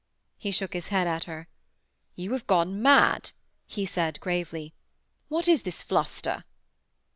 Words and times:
He 0.39 0.49
shook 0.49 0.73
his 0.73 0.87
head 0.87 1.05
at 1.05 1.25
her. 1.25 1.47
'You 2.15 2.33
have 2.33 2.47
gone 2.47 2.81
mad,' 2.81 3.33
he 3.67 3.85
said 3.85 4.19
gravely. 4.19 4.73
'What 5.29 5.47
is 5.47 5.61
this 5.61 5.83
fluster?' 5.83 6.43